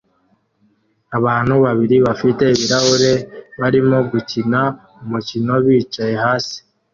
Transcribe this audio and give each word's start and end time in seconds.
Abantu 1.17 1.53
babiri 1.65 1.95
bafite 2.05 2.43
ibirahure 2.55 3.11
barimo 3.59 3.97
gukina 4.11 4.61
umukino 5.03 5.53
bicaye 5.65 6.15
hasi 6.25 6.57